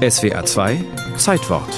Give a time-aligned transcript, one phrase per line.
[0.00, 0.82] SWR 2
[1.18, 1.68] Zeitwort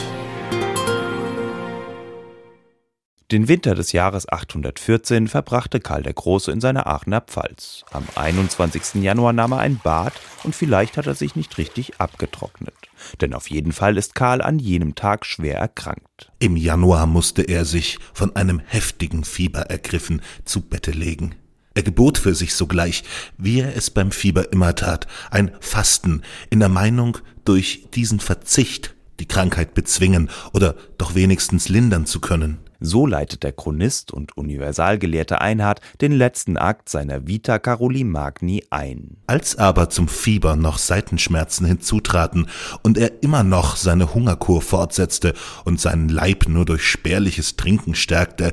[3.32, 7.84] Den Winter des Jahres 814 verbrachte Karl der Große in seiner Aachener Pfalz.
[7.90, 9.02] Am 21.
[9.02, 10.12] Januar nahm er ein Bad
[10.44, 12.76] und vielleicht hat er sich nicht richtig abgetrocknet.
[13.20, 16.30] Denn auf jeden Fall ist Karl an jenem Tag schwer erkrankt.
[16.38, 21.34] Im Januar musste er sich von einem heftigen Fieber ergriffen zu Bette legen.
[21.74, 23.02] Er gebot für sich sogleich,
[23.38, 28.94] wie er es beim Fieber immer tat, ein Fasten in der Meinung, durch diesen Verzicht
[29.20, 32.58] die Krankheit bezwingen oder doch wenigstens lindern zu können.
[32.84, 39.18] So leitet der Chronist und Universalgelehrte Einhard den letzten Akt seiner Vita Caroli Magni ein.
[39.28, 42.48] Als aber zum Fieber noch Seitenschmerzen hinzutraten
[42.82, 45.32] und er immer noch seine Hungerkur fortsetzte
[45.64, 48.50] und seinen Leib nur durch spärliches Trinken stärkte,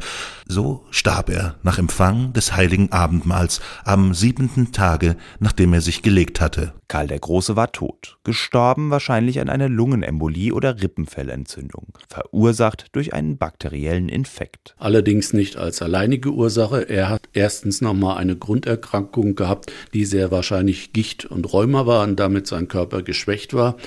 [0.48, 6.40] so starb er nach Empfang des heiligen Abendmahls am siebenten Tage, nachdem er sich gelegt
[6.40, 6.74] hatte.
[6.88, 13.38] Karl der Große war tot, gestorben wahrscheinlich an einer Lungenembolie oder Rippenfellentzündung, verursacht durch einen
[13.38, 14.76] bakteriellen Infekt.
[14.78, 16.90] Allerdings nicht als alleinige Ursache.
[16.90, 22.20] Er hat erstens nochmal eine Grunderkrankung gehabt, die sehr wahrscheinlich Gicht und Rheuma war und
[22.20, 23.78] damit sein Körper geschwächt war.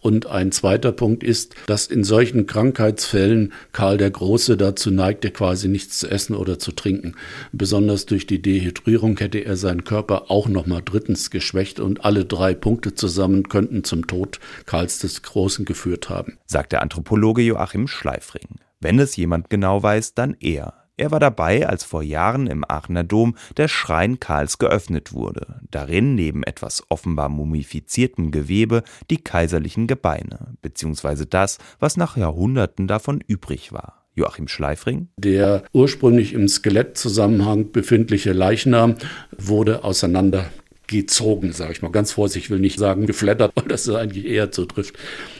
[0.00, 5.68] Und ein zweiter Punkt ist, dass in solchen Krankheitsfällen Karl der Große dazu neigte, quasi
[5.68, 7.14] nichts zu essen oder zu trinken.
[7.52, 12.54] Besonders durch die Dehydrierung hätte er seinen Körper auch nochmal drittens geschwächt und alle drei
[12.54, 16.38] Punkte zusammen könnten zum Tod Karls des Großen geführt haben.
[16.46, 18.65] Sagt der Anthropologe Joachim Schleifring.
[18.80, 20.74] Wenn es jemand genau weiß, dann er.
[20.98, 25.60] Er war dabei, als vor Jahren im Aachener Dom der Schrein Karls geöffnet wurde.
[25.70, 33.22] Darin neben etwas offenbar mumifiziertem Gewebe die kaiserlichen Gebeine, beziehungsweise das, was nach Jahrhunderten davon
[33.26, 34.06] übrig war.
[34.14, 35.08] Joachim Schleifring.
[35.18, 38.94] Der ursprünglich im Skelettzusammenhang befindliche Leichnam
[39.36, 40.46] wurde auseinander
[40.86, 44.50] gezogen, sage ich mal ganz vorsichtig, ich will nicht sagen geflattert, weil das eigentlich eher
[44.52, 44.94] zutrifft.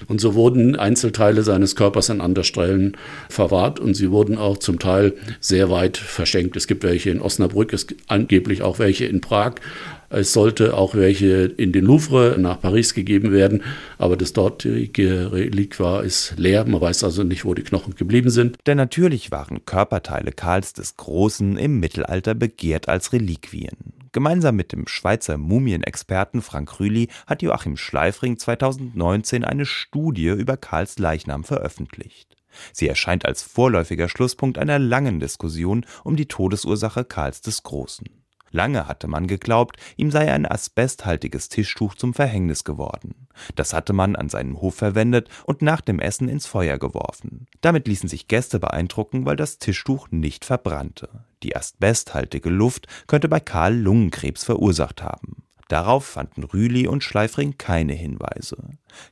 [0.08, 2.96] Und so wurden Einzelteile seines Körpers an anderen Stellen
[3.28, 6.56] verwahrt und sie wurden auch zum Teil sehr weit verschenkt.
[6.56, 9.54] Es gibt welche in Osnabrück, es gibt angeblich auch welche in Prag.
[10.08, 13.62] Es sollte auch welche in den Louvre nach Paris gegeben werden,
[13.98, 16.64] aber das dortige Reliquar ist leer.
[16.64, 18.56] Man weiß also nicht, wo die Knochen geblieben sind.
[18.66, 23.95] Denn natürlich waren Körperteile Karls des Großen im Mittelalter begehrt als Reliquien.
[24.12, 30.98] Gemeinsam mit dem Schweizer Mumienexperten Frank Rühli hat Joachim Schleifring 2019 eine Studie über Karls
[30.98, 32.36] Leichnam veröffentlicht.
[32.72, 38.25] Sie erscheint als vorläufiger Schlusspunkt einer langen Diskussion um die Todesursache Karls des Großen.
[38.56, 43.28] Lange hatte man geglaubt, ihm sei ein asbesthaltiges Tischtuch zum Verhängnis geworden.
[43.54, 47.48] Das hatte man an seinem Hof verwendet und nach dem Essen ins Feuer geworfen.
[47.60, 51.10] Damit ließen sich Gäste beeindrucken, weil das Tischtuch nicht verbrannte.
[51.42, 55.42] Die asbesthaltige Luft könnte bei Karl Lungenkrebs verursacht haben.
[55.68, 58.56] Darauf fanden Rühli und Schleifring keine Hinweise.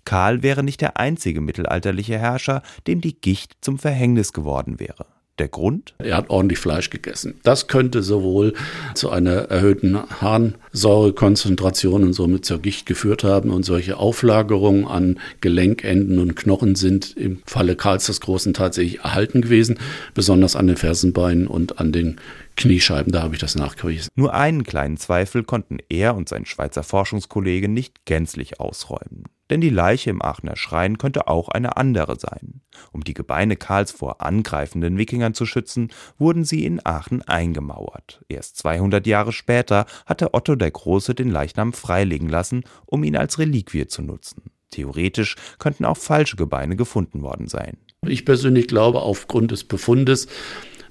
[0.06, 5.04] Karl wäre nicht der einzige mittelalterliche Herrscher, dem die Gicht zum Verhängnis geworden wäre.
[5.38, 5.94] Der Grund?
[5.98, 7.40] Er hat ordentlich Fleisch gegessen.
[7.42, 8.54] Das könnte sowohl
[8.94, 13.50] zu einer erhöhten Harnsäurekonzentration und somit zur Gicht geführt haben.
[13.50, 19.42] Und solche Auflagerungen an Gelenkenden und Knochen sind im Falle Karls des Großen tatsächlich erhalten
[19.42, 19.80] gewesen,
[20.14, 22.20] besonders an den Fersenbeinen und an den
[22.56, 24.10] Kniescheiben, da habe ich das nachgewiesen.
[24.14, 29.24] Nur einen kleinen Zweifel konnten er und sein Schweizer Forschungskollege nicht gänzlich ausräumen.
[29.50, 32.62] Denn die Leiche im Aachener Schrein könnte auch eine andere sein.
[32.92, 38.24] Um die Gebeine Karls vor angreifenden Wikingern zu schützen, wurden sie in Aachen eingemauert.
[38.28, 43.38] Erst 200 Jahre später hatte Otto der Große den Leichnam freilegen lassen, um ihn als
[43.38, 44.42] Reliquie zu nutzen.
[44.70, 47.76] Theoretisch könnten auch falsche Gebeine gefunden worden sein.
[48.06, 50.26] Ich persönlich glaube, aufgrund des Befundes,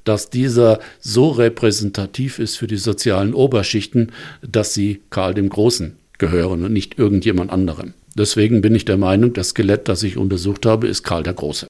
[0.04, 6.64] dass dieser so repräsentativ ist für die sozialen Oberschichten, dass sie Karl dem Großen gehören
[6.64, 7.94] und nicht irgendjemand anderem.
[8.16, 11.62] Deswegen bin ich der Meinung, das Skelett, das ich untersucht habe, ist Karl der Große.